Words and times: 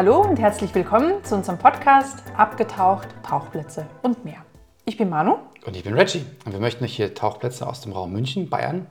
hallo 0.00 0.22
und 0.22 0.38
herzlich 0.38 0.74
willkommen 0.74 1.22
zu 1.24 1.34
unserem 1.34 1.58
Podcast 1.58 2.22
Abgetaucht, 2.34 3.08
Tauchplätze 3.22 3.86
und 4.00 4.24
mehr. 4.24 4.46
Ich 4.86 4.96
bin 4.96 5.10
Manu. 5.10 5.36
Und 5.66 5.76
ich 5.76 5.84
bin 5.84 5.92
Reggie. 5.92 6.24
Und 6.46 6.52
wir 6.52 6.58
möchten 6.58 6.82
euch 6.84 6.96
hier 6.96 7.12
Tauchplätze 7.12 7.66
aus 7.66 7.82
dem 7.82 7.92
Raum 7.92 8.10
München, 8.10 8.48
Bayern, 8.48 8.86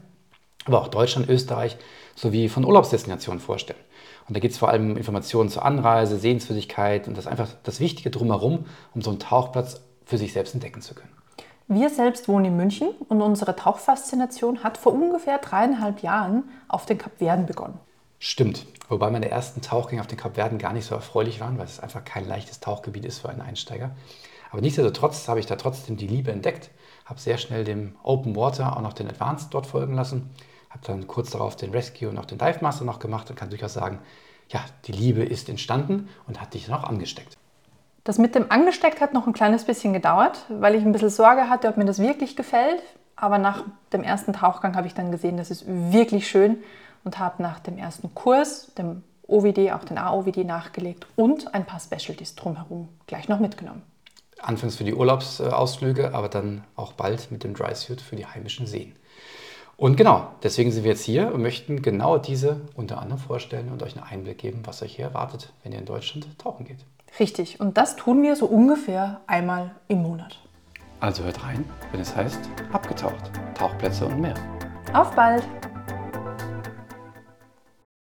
aber 0.65 0.79
auch 0.79 0.87
Deutschland, 0.87 1.27
Österreich 1.27 1.77
sowie 2.15 2.47
von 2.47 2.63
Urlaubsdestinationen 2.63 3.39
vorstellen. 3.39 3.79
Und 4.27 4.37
da 4.37 4.39
geht 4.39 4.51
es 4.51 4.59
vor 4.59 4.69
allem 4.69 4.91
um 4.91 4.97
Informationen 4.97 5.49
zur 5.49 5.65
Anreise, 5.65 6.19
Sehenswürdigkeit 6.19 7.07
und 7.07 7.17
das 7.17 7.25
einfach 7.25 7.47
das 7.63 7.79
Wichtige 7.79 8.11
drumherum, 8.11 8.67
um 8.93 9.01
so 9.01 9.09
einen 9.09 9.17
Tauchplatz 9.17 9.81
für 10.05 10.19
sich 10.19 10.33
selbst 10.33 10.53
entdecken 10.53 10.83
zu 10.83 10.93
können. 10.93 11.09
Wir 11.67 11.89
selbst 11.89 12.27
wohnen 12.27 12.45
in 12.45 12.55
München 12.55 12.89
und 13.07 13.23
unsere 13.23 13.55
Tauchfaszination 13.55 14.63
hat 14.63 14.77
vor 14.77 14.93
ungefähr 14.93 15.39
dreieinhalb 15.39 16.03
Jahren 16.03 16.43
auf 16.67 16.85
den 16.85 16.99
Kapverden 16.99 17.47
begonnen. 17.47 17.79
Stimmt, 18.21 18.65
wobei 18.89 19.09
meine 19.09 19.31
ersten 19.31 19.61
Tauchgänge 19.61 20.01
auf 20.01 20.07
den 20.07 20.17
Kapverden 20.17 20.57
gar 20.57 20.73
nicht 20.73 20.85
so 20.85 20.93
erfreulich 20.93 21.39
waren, 21.39 21.57
weil 21.57 21.65
es 21.65 21.79
einfach 21.79 22.03
kein 22.03 22.27
leichtes 22.27 22.59
Tauchgebiet 22.59 23.05
ist 23.05 23.19
für 23.19 23.29
einen 23.29 23.41
Einsteiger. 23.41 23.91
Aber 24.51 24.61
nichtsdestotrotz 24.61 25.27
habe 25.29 25.39
ich 25.39 25.45
da 25.45 25.55
trotzdem 25.55 25.95
die 25.95 26.07
Liebe 26.07 26.31
entdeckt, 26.31 26.69
habe 27.05 27.19
sehr 27.19 27.37
schnell 27.37 27.63
dem 27.63 27.95
Open 28.03 28.35
Water 28.35 28.75
auch 28.75 28.81
noch 28.81 28.93
den 28.93 29.07
Advanced 29.07 29.53
dort 29.53 29.67
folgen 29.67 29.93
lassen, 29.93 30.29
habe 30.69 30.85
dann 30.85 31.07
kurz 31.07 31.29
darauf 31.31 31.55
den 31.55 31.71
Rescue 31.71 32.09
und 32.09 32.17
auch 32.17 32.25
den 32.25 32.37
Dive 32.37 32.59
Master 32.61 32.83
noch 32.83 32.99
gemacht 32.99 33.29
und 33.29 33.37
kann 33.37 33.49
durchaus 33.49 33.73
sagen, 33.73 33.99
ja, 34.49 34.59
die 34.85 34.91
Liebe 34.91 35.23
ist 35.23 35.47
entstanden 35.47 36.09
und 36.27 36.41
hat 36.41 36.53
dich 36.53 36.65
dann 36.65 36.75
auch 36.75 36.83
angesteckt. 36.83 37.37
Das 38.03 38.17
mit 38.17 38.35
dem 38.35 38.51
angesteckt 38.51 38.99
hat 38.99 39.13
noch 39.13 39.27
ein 39.27 39.33
kleines 39.33 39.63
bisschen 39.63 39.93
gedauert, 39.93 40.45
weil 40.49 40.75
ich 40.75 40.83
ein 40.83 40.91
bisschen 40.91 41.09
Sorge 41.09 41.49
hatte, 41.49 41.69
ob 41.69 41.77
mir 41.77 41.85
das 41.85 41.99
wirklich 41.99 42.35
gefällt. 42.35 42.81
Aber 43.15 43.37
nach 43.37 43.63
dem 43.93 44.01
ersten 44.01 44.33
Tauchgang 44.33 44.75
habe 44.75 44.87
ich 44.87 44.93
dann 44.93 45.11
gesehen, 45.11 45.37
das 45.37 45.51
ist 45.51 45.65
wirklich 45.67 46.27
schön 46.27 46.57
und 47.03 47.19
habe 47.19 47.41
nach 47.41 47.59
dem 47.59 47.77
ersten 47.77 48.13
Kurs, 48.13 48.73
dem 48.77 49.03
OVD, 49.27 49.71
auch 49.71 49.83
den 49.83 49.97
AOVD 49.97 50.43
nachgelegt 50.43 51.05
und 51.15 51.53
ein 51.53 51.65
paar 51.65 51.79
Specialties 51.79 52.35
drumherum 52.35 52.89
gleich 53.07 53.29
noch 53.29 53.39
mitgenommen. 53.39 53.83
Anfangs 54.41 54.77
für 54.77 54.83
die 54.83 54.93
Urlaubsausflüge, 54.93 56.13
aber 56.13 56.29
dann 56.29 56.63
auch 56.75 56.93
bald 56.93 57.29
mit 57.31 57.43
dem 57.43 57.53
Dry 57.53 57.75
Suit 57.75 58.01
für 58.01 58.15
die 58.15 58.25
heimischen 58.25 58.67
Seen. 58.67 58.93
Und 59.75 59.95
genau, 59.95 60.27
deswegen 60.43 60.71
sind 60.71 60.83
wir 60.83 60.91
jetzt 60.91 61.03
hier 61.03 61.33
und 61.33 61.41
möchten 61.41 61.81
genau 61.81 62.17
diese 62.17 62.61
unter 62.75 63.01
anderem 63.01 63.19
vorstellen 63.19 63.69
und 63.69 63.81
euch 63.81 63.95
einen 63.95 64.05
Einblick 64.05 64.37
geben, 64.37 64.61
was 64.65 64.81
euch 64.81 64.95
hier 64.95 65.05
erwartet, 65.05 65.53
wenn 65.63 65.71
ihr 65.71 65.79
in 65.79 65.85
Deutschland 65.85 66.27
tauchen 66.37 66.65
geht. 66.65 66.79
Richtig, 67.17 67.59
und 67.59 67.77
das 67.77 67.95
tun 67.95 68.21
wir 68.21 68.35
so 68.35 68.45
ungefähr 68.45 69.21
einmal 69.25 69.71
im 69.87 70.01
Monat. 70.01 70.37
Also 70.99 71.23
hört 71.23 71.43
rein, 71.45 71.63
wenn 71.91 72.01
es 72.01 72.13
heißt 72.13 72.39
Abgetaucht, 72.73 73.31
Tauchplätze 73.57 74.05
und 74.05 74.19
mehr. 74.19 74.35
Auf 74.93 75.15
bald! 75.15 75.43